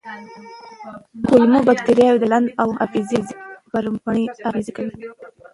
[1.27, 3.19] کولمو بکتریاوې د چلند او حافظې
[3.71, 4.95] پر بڼې اغېز کوي.